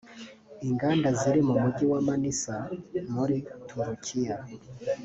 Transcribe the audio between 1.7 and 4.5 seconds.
wa Manissa muri Turukiya